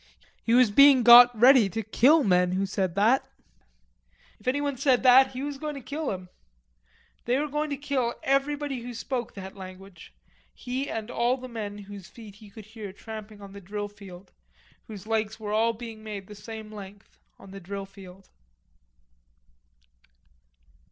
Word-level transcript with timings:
He 0.41 0.55
was 0.55 0.71
being 0.71 1.03
got 1.03 1.29
ready 1.39 1.69
to 1.69 1.83
kill 1.83 2.23
men 2.23 2.53
who 2.53 2.65
said 2.65 2.95
that. 2.95 3.27
If 4.39 4.47
anyone 4.47 4.75
said 4.75 5.03
that, 5.03 5.33
he 5.33 5.43
was 5.43 5.59
going 5.59 5.75
to 5.75 5.79
kill 5.81 6.09
him. 6.09 6.29
They 7.25 7.37
were 7.37 7.47
going 7.47 7.69
to 7.69 7.77
kill 7.77 8.15
everybody 8.23 8.79
who 8.81 8.95
spoke 8.95 9.35
that 9.35 9.55
language, 9.55 10.11
he 10.55 10.89
and 10.89 11.11
all 11.11 11.37
the 11.37 11.47
men 11.47 11.77
whose 11.77 12.07
feet 12.09 12.37
he 12.37 12.49
could 12.49 12.65
hear 12.65 12.91
tramping 12.91 13.41
on 13.43 13.53
the 13.53 13.61
drill 13.61 13.89
field, 13.89 14.31
whose 14.87 15.05
legs 15.05 15.39
were 15.39 15.53
all 15.53 15.71
being 15.73 16.03
made 16.03 16.25
the 16.25 16.33
same 16.33 16.71
length 16.71 17.19
on 17.37 17.51
the 17.51 17.59
drill 17.59 17.85
field. 17.85 18.27